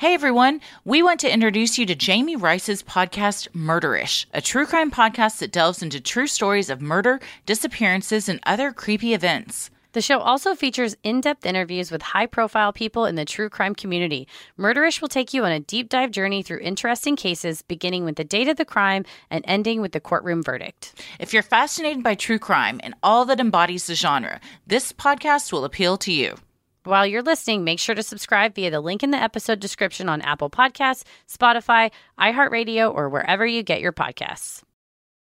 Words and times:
Hey 0.00 0.14
everyone, 0.14 0.62
we 0.86 1.02
want 1.02 1.20
to 1.20 1.30
introduce 1.30 1.76
you 1.76 1.84
to 1.84 1.94
Jami 1.94 2.34
Rice's 2.34 2.82
podcast 2.82 3.48
Murderish, 3.50 4.24
a 4.32 4.40
true 4.40 4.64
crime 4.64 4.90
podcast 4.90 5.40
that 5.40 5.52
delves 5.52 5.82
into 5.82 6.00
true 6.00 6.26
stories 6.26 6.70
of 6.70 6.80
murder, 6.80 7.20
disappearances, 7.44 8.26
and 8.26 8.40
other 8.46 8.72
creepy 8.72 9.12
events. 9.12 9.68
The 9.92 10.00
show 10.00 10.20
also 10.20 10.54
features 10.54 10.96
in 11.02 11.20
depth 11.20 11.44
interviews 11.44 11.90
with 11.90 12.00
high 12.00 12.24
profile 12.24 12.72
people 12.72 13.04
in 13.04 13.16
the 13.16 13.26
true 13.26 13.50
crime 13.50 13.74
community. 13.74 14.26
Murderish 14.58 15.02
will 15.02 15.08
take 15.08 15.34
you 15.34 15.44
on 15.44 15.52
a 15.52 15.60
deep 15.60 15.90
dive 15.90 16.12
journey 16.12 16.42
through 16.42 16.60
interesting 16.60 17.14
cases, 17.14 17.60
beginning 17.60 18.06
with 18.06 18.16
the 18.16 18.24
date 18.24 18.48
of 18.48 18.56
the 18.56 18.64
crime 18.64 19.04
and 19.30 19.44
ending 19.46 19.82
with 19.82 19.92
the 19.92 20.00
courtroom 20.00 20.42
verdict. 20.42 20.94
If 21.18 21.34
you're 21.34 21.42
fascinated 21.42 22.02
by 22.02 22.14
true 22.14 22.38
crime 22.38 22.80
and 22.82 22.94
all 23.02 23.26
that 23.26 23.38
embodies 23.38 23.86
the 23.86 23.94
genre, 23.94 24.40
this 24.66 24.94
podcast 24.94 25.52
will 25.52 25.66
appeal 25.66 25.98
to 25.98 26.10
you. 26.10 26.36
While 26.84 27.06
you're 27.06 27.22
listening, 27.22 27.62
make 27.62 27.78
sure 27.78 27.94
to 27.94 28.02
subscribe 28.02 28.54
via 28.54 28.70
the 28.70 28.80
link 28.80 29.02
in 29.02 29.10
the 29.10 29.22
episode 29.22 29.60
description 29.60 30.08
on 30.08 30.22
Apple 30.22 30.48
Podcasts, 30.48 31.04
Spotify, 31.28 31.90
iHeartRadio, 32.18 32.94
or 32.94 33.10
wherever 33.10 33.46
you 33.46 33.62
get 33.62 33.82
your 33.82 33.92
podcasts. 33.92 34.62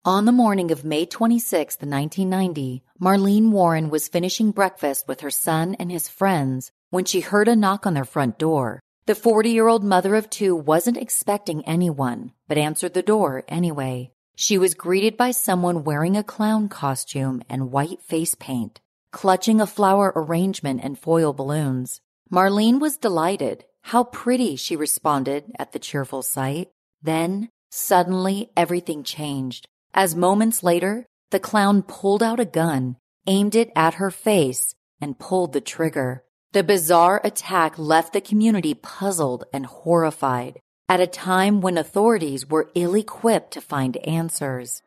On 0.05 0.23
the 0.23 0.31
morning 0.31 0.71
of 0.71 0.85
May 0.85 1.05
26, 1.05 1.75
1990, 1.81 2.83
Marlene 3.01 3.49
Warren 3.49 3.89
was 3.89 4.07
finishing 4.07 4.51
breakfast 4.51 5.09
with 5.09 5.19
her 5.19 5.29
son 5.29 5.75
and 5.75 5.91
his 5.91 6.07
friends 6.07 6.71
when 6.89 7.03
she 7.03 7.19
heard 7.19 7.49
a 7.49 7.55
knock 7.57 7.85
on 7.85 7.95
their 7.95 8.05
front 8.05 8.39
door. 8.39 8.79
The 9.05 9.13
40 9.13 9.49
year 9.49 9.67
old 9.67 9.83
mother 9.83 10.15
of 10.15 10.29
two 10.29 10.55
wasn't 10.55 10.95
expecting 10.95 11.67
anyone, 11.67 12.31
but 12.47 12.57
answered 12.57 12.93
the 12.93 13.01
door 13.01 13.43
anyway. 13.49 14.11
She 14.37 14.57
was 14.57 14.73
greeted 14.73 15.17
by 15.17 15.31
someone 15.31 15.83
wearing 15.83 16.15
a 16.15 16.23
clown 16.23 16.69
costume 16.69 17.43
and 17.49 17.73
white 17.73 18.01
face 18.01 18.35
paint 18.35 18.79
clutching 19.11 19.61
a 19.61 19.67
flower 19.67 20.11
arrangement 20.15 20.81
and 20.83 20.97
foil 20.97 21.33
balloons. 21.33 22.01
Marlene 22.31 22.79
was 22.79 22.97
delighted. 22.97 23.65
How 23.83 24.03
pretty, 24.03 24.55
she 24.55 24.75
responded 24.75 25.51
at 25.59 25.71
the 25.71 25.79
cheerful 25.79 26.21
sight. 26.21 26.69
Then, 27.01 27.49
suddenly, 27.71 28.51
everything 28.55 29.03
changed. 29.03 29.67
As 29.93 30.15
moments 30.15 30.63
later, 30.63 31.05
the 31.31 31.39
clown 31.39 31.81
pulled 31.81 32.23
out 32.23 32.39
a 32.39 32.45
gun, 32.45 32.97
aimed 33.27 33.55
it 33.55 33.71
at 33.75 33.95
her 33.95 34.11
face, 34.11 34.75
and 35.01 35.19
pulled 35.19 35.53
the 35.53 35.61
trigger. 35.61 36.23
The 36.53 36.63
bizarre 36.63 37.21
attack 37.23 37.77
left 37.79 38.13
the 38.13 38.21
community 38.21 38.73
puzzled 38.73 39.45
and 39.53 39.65
horrified 39.65 40.59
at 40.89 40.99
a 40.99 41.07
time 41.07 41.61
when 41.61 41.77
authorities 41.77 42.49
were 42.49 42.69
ill 42.75 42.95
equipped 42.95 43.51
to 43.51 43.61
find 43.61 43.95
answers. 44.05 44.81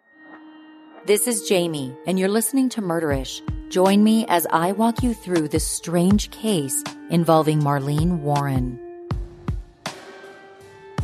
This 1.06 1.27
is 1.27 1.48
Jami, 1.48 1.97
and 2.06 2.19
you're 2.19 2.28
listening 2.28 2.69
to 2.70 2.83
Murderish. 2.83 3.41
Join 3.75 4.05
me 4.05 4.25
as 4.28 4.47
I 4.53 4.70
walk 4.70 5.03
you 5.03 5.12
through 5.12 5.48
this 5.48 5.67
strange 5.67 6.30
case 6.30 6.84
involving 7.11 7.58
Marlene 7.58 8.20
Warren. 8.20 8.78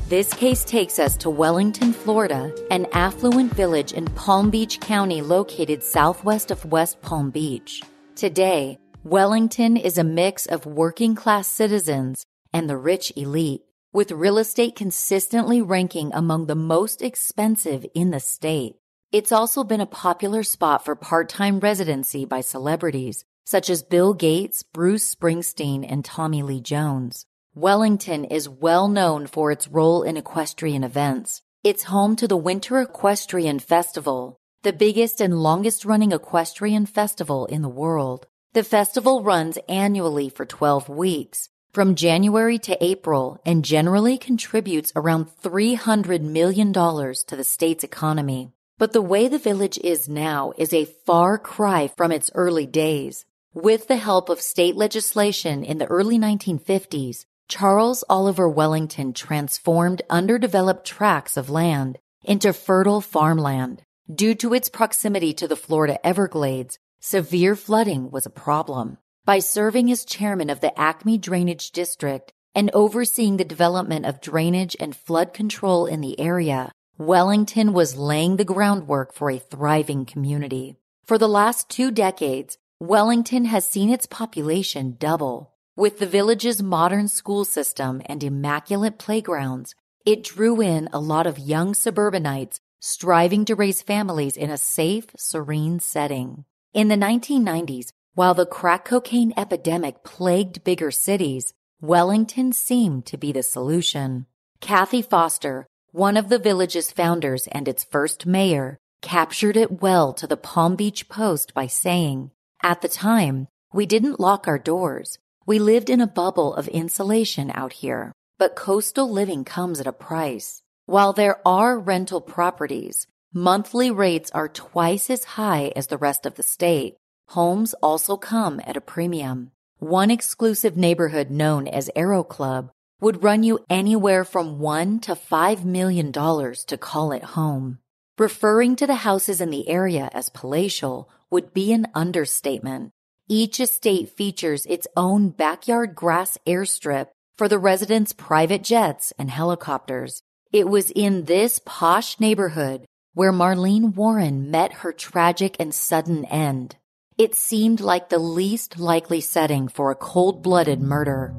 This 0.06 0.32
case 0.32 0.64
takes 0.64 1.00
us 1.00 1.16
to 1.16 1.30
Wellington, 1.30 1.92
Florida, 1.92 2.54
an 2.70 2.86
affluent 2.92 3.52
village 3.54 3.92
in 3.92 4.04
Palm 4.04 4.50
Beach 4.50 4.78
County 4.78 5.20
located 5.20 5.82
southwest 5.82 6.52
of 6.52 6.64
West 6.64 7.02
Palm 7.02 7.30
Beach. 7.30 7.82
Today, 8.14 8.78
Wellington 9.02 9.76
is 9.76 9.98
a 9.98 10.04
mix 10.04 10.46
of 10.46 10.64
working 10.64 11.16
class 11.16 11.48
citizens 11.48 12.24
and 12.52 12.70
the 12.70 12.76
rich 12.76 13.12
elite, 13.16 13.62
with 13.92 14.12
real 14.12 14.38
estate 14.38 14.76
consistently 14.76 15.60
ranking 15.60 16.12
among 16.14 16.46
the 16.46 16.54
most 16.54 17.02
expensive 17.02 17.84
in 17.96 18.12
the 18.12 18.20
state. 18.20 18.76
It's 19.12 19.32
also 19.32 19.64
been 19.64 19.80
a 19.80 19.86
popular 19.86 20.44
spot 20.44 20.84
for 20.84 20.94
part-time 20.94 21.58
residency 21.58 22.24
by 22.24 22.42
celebrities 22.42 23.24
such 23.50 23.68
as 23.68 23.82
Bill 23.82 24.14
Gates, 24.14 24.62
Bruce 24.62 25.12
Springsteen, 25.12 25.84
and 25.90 26.04
Tommy 26.04 26.40
Lee 26.40 26.60
Jones. 26.60 27.26
Wellington 27.52 28.24
is 28.24 28.48
well 28.48 28.86
known 28.86 29.26
for 29.26 29.50
its 29.50 29.66
role 29.66 30.04
in 30.04 30.16
equestrian 30.16 30.84
events. 30.84 31.42
It's 31.64 31.90
home 31.90 32.14
to 32.14 32.28
the 32.28 32.36
Winter 32.36 32.80
Equestrian 32.80 33.58
Festival, 33.58 34.38
the 34.62 34.72
biggest 34.72 35.20
and 35.20 35.42
longest 35.42 35.84
running 35.84 36.12
equestrian 36.12 36.86
festival 36.86 37.46
in 37.46 37.62
the 37.62 37.68
world. 37.68 38.28
The 38.52 38.62
festival 38.62 39.24
runs 39.24 39.58
annually 39.68 40.28
for 40.28 40.46
12 40.46 40.88
weeks, 40.88 41.48
from 41.72 41.96
January 41.96 42.60
to 42.60 42.78
April, 42.84 43.40
and 43.44 43.64
generally 43.64 44.16
contributes 44.16 44.92
around 44.94 45.26
$300 45.42 46.20
million 46.20 46.72
to 46.72 47.36
the 47.36 47.42
state's 47.42 47.82
economy. 47.82 48.52
But 48.80 48.94
the 48.94 49.02
way 49.02 49.28
the 49.28 49.38
village 49.38 49.78
is 49.84 50.08
now 50.08 50.54
is 50.56 50.72
a 50.72 50.86
far 50.86 51.36
cry 51.36 51.86
from 51.86 52.10
its 52.10 52.30
early 52.34 52.64
days. 52.64 53.26
With 53.52 53.88
the 53.88 53.96
help 53.96 54.30
of 54.30 54.40
state 54.40 54.74
legislation 54.74 55.64
in 55.64 55.76
the 55.76 55.84
early 55.84 56.18
1950s, 56.18 57.26
Charles 57.46 58.04
Oliver 58.08 58.48
Wellington 58.48 59.12
transformed 59.12 60.00
underdeveloped 60.08 60.86
tracts 60.86 61.36
of 61.36 61.50
land 61.50 61.98
into 62.24 62.54
fertile 62.54 63.02
farmland. 63.02 63.82
Due 64.10 64.34
to 64.36 64.54
its 64.54 64.70
proximity 64.70 65.34
to 65.34 65.46
the 65.46 65.56
Florida 65.56 65.98
Everglades, 66.06 66.78
severe 67.00 67.54
flooding 67.56 68.10
was 68.10 68.24
a 68.24 68.30
problem. 68.30 68.96
By 69.26 69.40
serving 69.40 69.92
as 69.92 70.06
chairman 70.06 70.48
of 70.48 70.62
the 70.62 70.72
Acme 70.80 71.18
Drainage 71.18 71.72
District 71.72 72.32
and 72.54 72.70
overseeing 72.72 73.36
the 73.36 73.44
development 73.44 74.06
of 74.06 74.22
drainage 74.22 74.74
and 74.80 74.96
flood 74.96 75.34
control 75.34 75.84
in 75.84 76.00
the 76.00 76.18
area, 76.18 76.72
Wellington 77.00 77.72
was 77.72 77.96
laying 77.96 78.36
the 78.36 78.44
groundwork 78.44 79.14
for 79.14 79.30
a 79.30 79.38
thriving 79.38 80.04
community. 80.04 80.76
For 81.06 81.16
the 81.16 81.30
last 81.30 81.70
two 81.70 81.90
decades, 81.90 82.58
Wellington 82.78 83.46
has 83.46 83.66
seen 83.66 83.88
its 83.88 84.04
population 84.04 84.96
double. 84.98 85.54
With 85.76 85.98
the 85.98 86.04
village's 86.04 86.62
modern 86.62 87.08
school 87.08 87.46
system 87.46 88.02
and 88.04 88.22
immaculate 88.22 88.98
playgrounds, 88.98 89.74
it 90.04 90.24
drew 90.24 90.60
in 90.60 90.90
a 90.92 91.00
lot 91.00 91.26
of 91.26 91.38
young 91.38 91.72
suburbanites 91.72 92.60
striving 92.80 93.46
to 93.46 93.54
raise 93.54 93.80
families 93.80 94.36
in 94.36 94.50
a 94.50 94.58
safe, 94.58 95.06
serene 95.16 95.80
setting. 95.80 96.44
In 96.74 96.88
the 96.88 96.96
1990s, 96.96 97.92
while 98.12 98.34
the 98.34 98.44
crack 98.44 98.84
cocaine 98.84 99.32
epidemic 99.38 100.04
plagued 100.04 100.64
bigger 100.64 100.90
cities, 100.90 101.54
Wellington 101.80 102.52
seemed 102.52 103.06
to 103.06 103.16
be 103.16 103.32
the 103.32 103.42
solution. 103.42 104.26
Kathy 104.60 105.00
Foster, 105.00 105.66
one 105.92 106.16
of 106.16 106.28
the 106.28 106.38
village's 106.38 106.92
founders 106.92 107.48
and 107.48 107.66
its 107.66 107.84
first 107.84 108.24
mayor 108.24 108.78
captured 109.02 109.56
it 109.56 109.82
well 109.82 110.12
to 110.12 110.26
the 110.26 110.36
Palm 110.36 110.76
Beach 110.76 111.08
Post 111.08 111.52
by 111.52 111.66
saying, 111.66 112.30
At 112.62 112.80
the 112.80 112.88
time, 112.88 113.48
we 113.72 113.86
didn't 113.86 114.20
lock 114.20 114.46
our 114.46 114.58
doors. 114.58 115.18
We 115.46 115.58
lived 115.58 115.90
in 115.90 116.00
a 116.00 116.06
bubble 116.06 116.54
of 116.54 116.68
insulation 116.68 117.50
out 117.54 117.72
here, 117.72 118.12
but 118.38 118.54
coastal 118.54 119.10
living 119.10 119.44
comes 119.44 119.80
at 119.80 119.86
a 119.86 119.92
price. 119.92 120.62
While 120.86 121.12
there 121.12 121.40
are 121.46 121.78
rental 121.78 122.20
properties, 122.20 123.06
monthly 123.32 123.90
rates 123.90 124.30
are 124.32 124.48
twice 124.48 125.10
as 125.10 125.24
high 125.24 125.72
as 125.74 125.88
the 125.88 125.98
rest 125.98 126.26
of 126.26 126.34
the 126.34 126.42
state. 126.42 126.96
Homes 127.28 127.74
also 127.74 128.16
come 128.16 128.60
at 128.64 128.76
a 128.76 128.80
premium. 128.80 129.50
One 129.78 130.10
exclusive 130.10 130.76
neighborhood 130.76 131.30
known 131.30 131.66
as 131.66 131.90
Aero 131.96 132.22
Club 132.22 132.70
would 133.00 133.24
run 133.24 133.42
you 133.42 133.64
anywhere 133.70 134.24
from 134.24 134.58
one 134.58 135.00
to 135.00 135.14
five 135.14 135.64
million 135.64 136.10
dollars 136.10 136.64
to 136.66 136.76
call 136.76 137.12
it 137.12 137.22
home. 137.22 137.78
Referring 138.18 138.76
to 138.76 138.86
the 138.86 138.96
houses 138.96 139.40
in 139.40 139.50
the 139.50 139.68
area 139.68 140.10
as 140.12 140.28
palatial 140.28 141.08
would 141.30 141.54
be 141.54 141.72
an 141.72 141.86
understatement. 141.94 142.92
Each 143.28 143.60
estate 143.60 144.10
features 144.10 144.66
its 144.66 144.86
own 144.96 145.30
backyard 145.30 145.94
grass 145.94 146.36
airstrip 146.46 147.06
for 147.38 147.48
the 147.48 147.58
residents' 147.58 148.12
private 148.12 148.62
jets 148.62 149.12
and 149.18 149.30
helicopters. 149.30 150.22
It 150.52 150.68
was 150.68 150.90
in 150.90 151.24
this 151.24 151.60
posh 151.64 152.20
neighborhood 152.20 152.84
where 153.14 153.32
Marlene 153.32 153.94
Warren 153.94 154.50
met 154.50 154.72
her 154.72 154.92
tragic 154.92 155.56
and 155.58 155.74
sudden 155.74 156.24
end. 156.26 156.76
It 157.16 157.34
seemed 157.34 157.80
like 157.80 158.08
the 158.08 158.18
least 158.18 158.78
likely 158.78 159.20
setting 159.20 159.68
for 159.68 159.90
a 159.90 159.96
cold-blooded 159.96 160.80
murder. 160.80 161.34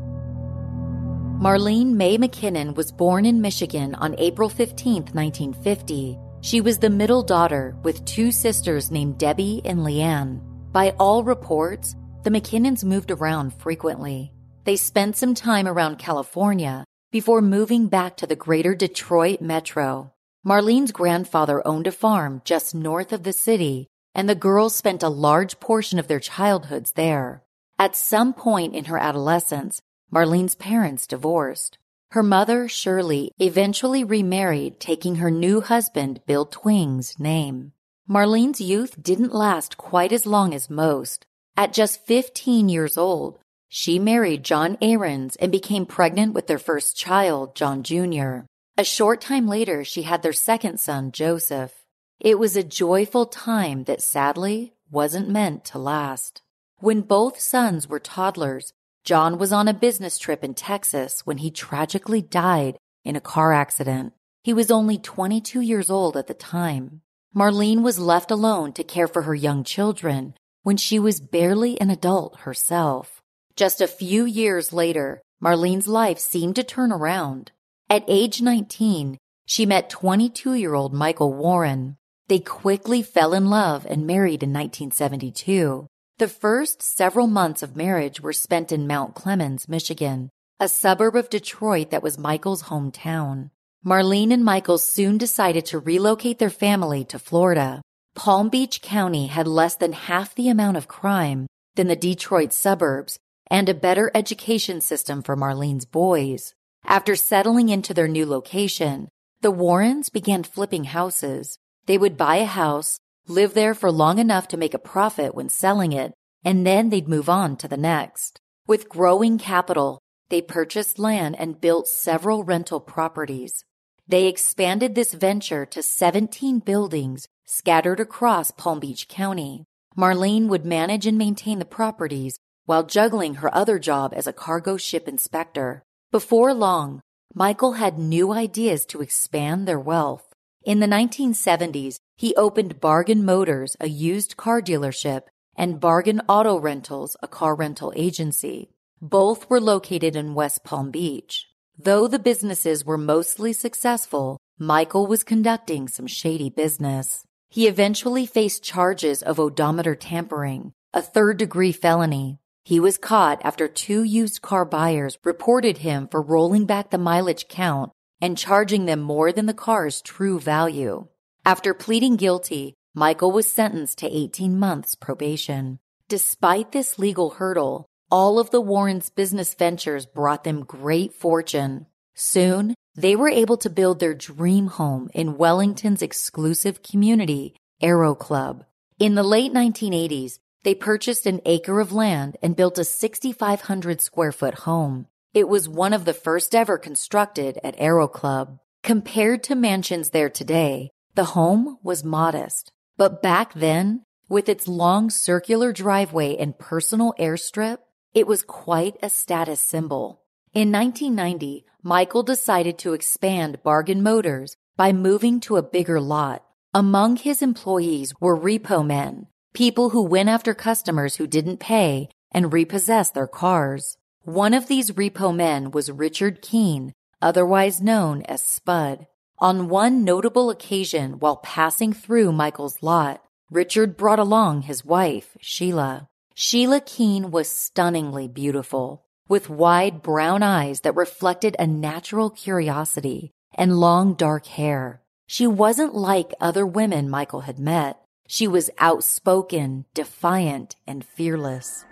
Marlene 1.41 1.93
May 1.93 2.19
McKinnon 2.19 2.75
was 2.75 2.91
born 2.91 3.25
in 3.25 3.41
Michigan 3.41 3.95
on 3.95 4.13
April 4.19 4.47
15, 4.47 5.05
1950. 5.11 6.19
She 6.41 6.61
was 6.61 6.77
the 6.77 6.91
middle 6.91 7.23
daughter 7.23 7.75
with 7.81 8.05
two 8.05 8.31
sisters 8.31 8.91
named 8.91 9.17
Debbie 9.17 9.59
and 9.65 9.79
Leanne. 9.79 10.39
By 10.71 10.91
all 10.99 11.23
reports, 11.23 11.95
the 12.21 12.29
McKinnons 12.29 12.83
moved 12.83 13.09
around 13.09 13.55
frequently. 13.55 14.31
They 14.65 14.75
spent 14.75 15.17
some 15.17 15.33
time 15.33 15.67
around 15.67 15.97
California 15.97 16.85
before 17.11 17.41
moving 17.41 17.87
back 17.87 18.17
to 18.17 18.27
the 18.27 18.35
greater 18.35 18.75
Detroit 18.75 19.41
metro. 19.41 20.13
Marlene's 20.45 20.91
grandfather 20.91 21.67
owned 21.67 21.87
a 21.87 21.91
farm 21.91 22.43
just 22.45 22.75
north 22.75 23.11
of 23.11 23.23
the 23.23 23.33
city, 23.33 23.87
and 24.13 24.29
the 24.29 24.35
girls 24.35 24.75
spent 24.75 25.01
a 25.01 25.09
large 25.09 25.59
portion 25.59 25.97
of 25.97 26.07
their 26.07 26.19
childhoods 26.19 26.91
there. 26.91 27.41
At 27.79 27.95
some 27.95 28.35
point 28.35 28.75
in 28.75 28.85
her 28.85 28.99
adolescence, 28.99 29.81
Marlene's 30.11 30.55
parents 30.55 31.07
divorced. 31.07 31.77
Her 32.11 32.21
mother, 32.21 32.67
Shirley, 32.67 33.31
eventually 33.39 34.03
remarried, 34.03 34.79
taking 34.81 35.15
her 35.15 35.31
new 35.31 35.61
husband, 35.61 36.19
Bill 36.25 36.45
Twing's, 36.45 37.17
name. 37.17 37.71
Marlene's 38.09 38.59
youth 38.59 39.01
didn't 39.01 39.33
last 39.33 39.77
quite 39.77 40.11
as 40.11 40.25
long 40.25 40.53
as 40.53 40.69
most. 40.69 41.25
At 41.55 41.71
just 41.71 42.05
15 42.05 42.67
years 42.67 42.97
old, 42.97 43.39
she 43.69 43.99
married 43.99 44.43
John 44.43 44.77
Ahrens 44.81 45.37
and 45.37 45.49
became 45.49 45.85
pregnant 45.85 46.33
with 46.33 46.47
their 46.47 46.59
first 46.59 46.97
child, 46.97 47.55
John 47.55 47.81
Jr. 47.81 48.39
A 48.77 48.83
short 48.83 49.21
time 49.21 49.47
later, 49.47 49.85
she 49.85 50.01
had 50.01 50.23
their 50.23 50.33
second 50.33 50.81
son, 50.81 51.13
Joseph. 51.13 51.85
It 52.19 52.37
was 52.37 52.57
a 52.57 52.63
joyful 52.63 53.27
time 53.27 53.85
that 53.85 54.01
sadly 54.01 54.73
wasn't 54.89 55.29
meant 55.29 55.63
to 55.65 55.79
last. 55.79 56.41
When 56.79 56.99
both 56.99 57.39
sons 57.39 57.87
were 57.87 57.99
toddlers, 57.99 58.73
John 59.03 59.39
was 59.39 59.51
on 59.51 59.67
a 59.67 59.73
business 59.73 60.19
trip 60.19 60.43
in 60.43 60.53
Texas 60.53 61.25
when 61.25 61.39
he 61.39 61.49
tragically 61.49 62.21
died 62.21 62.77
in 63.03 63.15
a 63.15 63.21
car 63.21 63.51
accident. 63.51 64.13
He 64.43 64.53
was 64.53 64.69
only 64.69 64.97
22 64.97 65.61
years 65.61 65.89
old 65.89 66.15
at 66.15 66.27
the 66.27 66.35
time. 66.35 67.01
Marlene 67.35 67.81
was 67.81 67.97
left 67.97 68.29
alone 68.29 68.73
to 68.73 68.83
care 68.83 69.07
for 69.07 69.23
her 69.23 69.33
young 69.33 69.63
children 69.63 70.35
when 70.63 70.77
she 70.77 70.99
was 70.99 71.19
barely 71.19 71.79
an 71.81 71.89
adult 71.89 72.41
herself. 72.41 73.21
Just 73.55 73.81
a 73.81 73.87
few 73.87 74.25
years 74.25 74.71
later, 74.71 75.21
Marlene's 75.43 75.87
life 75.87 76.19
seemed 76.19 76.55
to 76.57 76.63
turn 76.63 76.91
around. 76.91 77.51
At 77.89 78.03
age 78.07 78.41
19, 78.41 79.17
she 79.47 79.65
met 79.65 79.89
22 79.89 80.53
year 80.53 80.75
old 80.75 80.93
Michael 80.93 81.33
Warren. 81.33 81.97
They 82.27 82.39
quickly 82.39 83.01
fell 83.01 83.33
in 83.33 83.49
love 83.49 83.85
and 83.89 84.05
married 84.05 84.43
in 84.43 84.53
1972. 84.53 85.87
The 86.21 86.27
first 86.27 86.83
several 86.83 87.25
months 87.25 87.63
of 87.63 87.75
marriage 87.75 88.21
were 88.21 88.31
spent 88.31 88.71
in 88.71 88.85
Mount 88.85 89.15
Clemens, 89.15 89.67
Michigan, 89.67 90.29
a 90.59 90.69
suburb 90.69 91.15
of 91.15 91.31
Detroit 91.31 91.89
that 91.89 92.03
was 92.03 92.19
Michael's 92.19 92.61
hometown. 92.61 93.49
Marlene 93.83 94.31
and 94.31 94.45
Michael 94.45 94.77
soon 94.77 95.17
decided 95.17 95.65
to 95.65 95.79
relocate 95.79 96.37
their 96.37 96.51
family 96.51 97.03
to 97.05 97.17
Florida. 97.17 97.81
Palm 98.13 98.49
Beach 98.49 98.83
County 98.83 99.25
had 99.25 99.47
less 99.47 99.73
than 99.73 99.93
half 99.93 100.35
the 100.35 100.49
amount 100.49 100.77
of 100.77 100.87
crime 100.87 101.47
than 101.73 101.87
the 101.87 101.95
Detroit 101.95 102.53
suburbs 102.53 103.17
and 103.49 103.67
a 103.67 103.73
better 103.73 104.11
education 104.13 104.79
system 104.79 105.23
for 105.23 105.35
Marlene's 105.35 105.85
boys. 105.85 106.53
After 106.85 107.15
settling 107.15 107.69
into 107.69 107.95
their 107.95 108.07
new 108.07 108.27
location, 108.27 109.09
the 109.41 109.49
Warrens 109.49 110.09
began 110.09 110.43
flipping 110.43 110.83
houses. 110.83 111.57
They 111.87 111.97
would 111.97 112.15
buy 112.15 112.35
a 112.35 112.45
house, 112.45 112.99
live 113.27 113.53
there 113.53 113.73
for 113.73 113.91
long 113.91 114.19
enough 114.19 114.47
to 114.49 114.57
make 114.57 114.73
a 114.73 114.79
profit 114.79 115.35
when 115.35 115.49
selling 115.49 115.91
it, 115.91 116.13
and 116.43 116.65
then 116.65 116.89
they'd 116.89 117.07
move 117.07 117.29
on 117.29 117.55
to 117.57 117.67
the 117.67 117.77
next. 117.77 118.39
With 118.67 118.89
growing 118.89 119.37
capital, 119.37 119.99
they 120.29 120.41
purchased 120.41 120.97
land 120.97 121.35
and 121.37 121.61
built 121.61 121.87
several 121.87 122.43
rental 122.43 122.79
properties. 122.79 123.63
They 124.07 124.27
expanded 124.27 124.95
this 124.95 125.13
venture 125.13 125.65
to 125.67 125.83
17 125.83 126.59
buildings 126.59 127.27
scattered 127.45 127.99
across 127.99 128.51
Palm 128.51 128.79
Beach 128.79 129.07
County. 129.07 129.65
Marlene 129.97 130.47
would 130.47 130.65
manage 130.65 131.05
and 131.05 131.17
maintain 131.17 131.59
the 131.59 131.65
properties 131.65 132.39
while 132.65 132.83
juggling 132.83 133.35
her 133.35 133.53
other 133.53 133.77
job 133.77 134.13
as 134.15 134.27
a 134.27 134.33
cargo 134.33 134.77
ship 134.77 135.07
inspector. 135.07 135.83
Before 136.11 136.53
long, 136.53 137.01
Michael 137.33 137.73
had 137.73 137.99
new 137.99 138.31
ideas 138.31 138.85
to 138.87 139.01
expand 139.01 139.67
their 139.67 139.79
wealth. 139.79 140.27
In 140.63 140.79
the 140.79 140.87
1970s, 140.87 141.97
he 142.21 142.35
opened 142.35 142.79
Bargain 142.79 143.25
Motors, 143.25 143.75
a 143.79 143.89
used 143.89 144.37
car 144.37 144.61
dealership, 144.61 145.23
and 145.55 145.79
Bargain 145.79 146.21
Auto 146.29 146.59
Rentals, 146.59 147.17
a 147.23 147.27
car 147.27 147.55
rental 147.55 147.91
agency. 147.95 148.69
Both 149.01 149.49
were 149.49 149.59
located 149.59 150.15
in 150.15 150.35
West 150.35 150.63
Palm 150.63 150.91
Beach. 150.91 151.47
Though 151.79 152.07
the 152.07 152.19
businesses 152.19 152.85
were 152.85 152.99
mostly 152.99 153.53
successful, 153.53 154.37
Michael 154.59 155.07
was 155.07 155.23
conducting 155.23 155.87
some 155.87 156.05
shady 156.05 156.51
business. 156.51 157.25
He 157.49 157.67
eventually 157.67 158.27
faced 158.27 158.61
charges 158.63 159.23
of 159.23 159.39
odometer 159.39 159.95
tampering, 159.95 160.73
a 160.93 161.01
third 161.01 161.37
degree 161.37 161.71
felony. 161.71 162.37
He 162.63 162.79
was 162.79 162.99
caught 162.99 163.43
after 163.43 163.67
two 163.67 164.03
used 164.03 164.43
car 164.43 164.63
buyers 164.63 165.17
reported 165.23 165.79
him 165.79 166.07
for 166.07 166.21
rolling 166.21 166.67
back 166.67 166.91
the 166.91 166.99
mileage 166.99 167.47
count 167.47 167.91
and 168.21 168.37
charging 168.37 168.85
them 168.85 169.01
more 169.01 169.31
than 169.31 169.47
the 169.47 169.55
car's 169.55 170.03
true 170.03 170.39
value. 170.39 171.07
After 171.43 171.73
pleading 171.73 172.17
guilty, 172.17 172.75
Michael 172.93 173.31
was 173.31 173.47
sentenced 173.47 173.97
to 173.99 174.15
18 174.15 174.59
months 174.59 174.93
probation. 174.93 175.79
Despite 176.07 176.71
this 176.71 176.99
legal 176.99 177.31
hurdle, 177.31 177.87
all 178.11 178.37
of 178.37 178.51
the 178.51 178.61
Warrens' 178.61 179.09
business 179.09 179.55
ventures 179.55 180.05
brought 180.05 180.43
them 180.43 180.63
great 180.63 181.15
fortune. 181.15 181.87
Soon, 182.13 182.75
they 182.93 183.15
were 183.15 183.29
able 183.29 183.57
to 183.57 183.71
build 183.71 183.99
their 183.99 184.13
dream 184.13 184.67
home 184.67 185.09
in 185.15 185.37
Wellington's 185.37 186.03
exclusive 186.03 186.83
community, 186.83 187.55
Aero 187.81 188.13
Club. 188.13 188.65
In 188.99 189.15
the 189.15 189.23
late 189.23 189.51
1980s, 189.51 190.37
they 190.63 190.75
purchased 190.75 191.25
an 191.25 191.41
acre 191.45 191.79
of 191.79 191.91
land 191.91 192.37
and 192.43 192.55
built 192.55 192.77
a 192.77 192.83
6,500 192.83 193.99
square 193.99 194.31
foot 194.31 194.53
home. 194.53 195.07
It 195.33 195.47
was 195.47 195.67
one 195.67 195.93
of 195.93 196.05
the 196.05 196.13
first 196.13 196.53
ever 196.53 196.77
constructed 196.77 197.57
at 197.63 197.73
Aero 197.79 198.07
Club. 198.07 198.59
Compared 198.83 199.41
to 199.43 199.55
mansions 199.55 200.11
there 200.11 200.29
today, 200.29 200.91
the 201.15 201.25
home 201.25 201.77
was 201.83 202.03
modest. 202.03 202.71
But 202.97 203.21
back 203.21 203.53
then, 203.53 204.05
with 204.29 204.47
its 204.47 204.67
long 204.67 205.09
circular 205.09 205.73
driveway 205.73 206.37
and 206.37 206.57
personal 206.57 207.13
airstrip, 207.19 207.79
it 208.13 208.27
was 208.27 208.43
quite 208.43 208.97
a 209.03 209.09
status 209.09 209.59
symbol. 209.59 210.21
In 210.53 210.71
1990, 210.71 211.65
Michael 211.83 212.23
decided 212.23 212.77
to 212.79 212.93
expand 212.93 213.63
Bargain 213.63 214.03
Motors 214.03 214.55
by 214.77 214.93
moving 214.93 215.39
to 215.41 215.57
a 215.57 215.63
bigger 215.63 215.99
lot. 215.99 216.43
Among 216.73 217.15
his 217.17 217.41
employees 217.41 218.13
were 218.19 218.39
repo 218.39 218.85
men, 218.85 219.27
people 219.53 219.89
who 219.89 220.03
went 220.03 220.29
after 220.29 220.53
customers 220.53 221.15
who 221.15 221.27
didn't 221.27 221.59
pay 221.59 222.09
and 222.31 222.53
repossessed 222.53 223.13
their 223.13 223.27
cars. 223.27 223.97
One 224.23 224.53
of 224.53 224.67
these 224.67 224.91
repo 224.91 225.35
men 225.35 225.71
was 225.71 225.91
Richard 225.91 226.41
Keen, 226.41 226.93
otherwise 227.21 227.81
known 227.81 228.21
as 228.23 228.41
Spud. 228.41 229.07
On 229.41 229.69
one 229.69 230.03
notable 230.03 230.51
occasion 230.51 231.13
while 231.13 231.37
passing 231.37 231.93
through 231.93 232.31
Michael's 232.31 232.83
lot, 232.83 233.23
Richard 233.49 233.97
brought 233.97 234.19
along 234.19 234.61
his 234.61 234.85
wife, 234.85 235.35
Sheila. 235.41 236.09
Sheila 236.35 236.79
Keen 236.79 237.31
was 237.31 237.49
stunningly 237.49 238.27
beautiful, 238.27 239.03
with 239.27 239.49
wide 239.49 240.03
brown 240.03 240.43
eyes 240.43 240.81
that 240.81 240.95
reflected 240.95 241.55
a 241.57 241.65
natural 241.65 242.29
curiosity 242.29 243.31
and 243.55 243.79
long 243.79 244.13
dark 244.13 244.45
hair. 244.45 245.01
She 245.25 245.47
wasn't 245.47 245.95
like 245.95 246.35
other 246.39 246.63
women 246.63 247.09
Michael 247.09 247.41
had 247.41 247.57
met. 247.57 247.99
She 248.27 248.47
was 248.47 248.69
outspoken, 248.77 249.85
defiant, 249.95 250.75
and 250.85 251.03
fearless. 251.03 251.83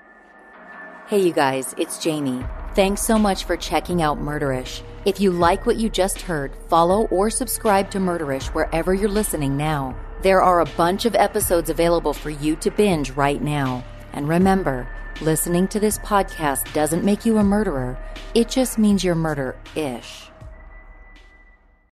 Hey, 1.07 1.25
you 1.25 1.33
guys, 1.33 1.73
it's 1.79 1.97
Jami. 1.97 2.45
Thanks 2.75 3.01
so 3.01 3.17
much 3.17 3.45
for 3.45 3.57
checking 3.57 4.03
out 4.03 4.19
Murderish. 4.19 4.83
If 5.09 5.19
you 5.19 5.31
like 5.31 5.65
what 5.65 5.77
you 5.77 5.89
just 5.89 6.21
heard, 6.21 6.51
follow 6.67 7.07
or 7.07 7.31
subscribe 7.31 7.89
to 7.89 7.97
Murderish 7.97 8.53
wherever 8.53 8.93
you're 8.93 9.09
listening 9.09 9.57
now. 9.57 9.95
There 10.21 10.39
are 10.39 10.59
a 10.59 10.69
bunch 10.77 11.05
of 11.05 11.15
episodes 11.15 11.71
available 11.71 12.13
for 12.13 12.29
you 12.29 12.55
to 12.57 12.69
binge 12.69 13.09
right 13.09 13.41
now. 13.41 13.83
And 14.13 14.29
remember, 14.29 14.87
listening 15.19 15.67
to 15.69 15.79
this 15.79 15.97
podcast 15.97 16.71
doesn't 16.73 17.03
make 17.03 17.25
you 17.25 17.39
a 17.39 17.43
murderer, 17.43 17.97
it 18.35 18.49
just 18.49 18.77
means 18.77 19.03
you're 19.03 19.15
murder 19.15 19.55
ish. 19.75 20.28